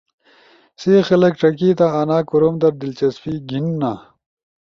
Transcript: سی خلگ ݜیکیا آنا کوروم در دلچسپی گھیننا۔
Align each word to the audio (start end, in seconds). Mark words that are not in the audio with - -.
سی 0.79 0.93
خلگ 1.07 1.33
ݜیکیا 1.39 1.87
آنا 1.99 2.19
کوروم 2.29 2.55
در 2.61 2.73
دلچسپی 2.81 3.33
گھیننا۔ 3.49 3.91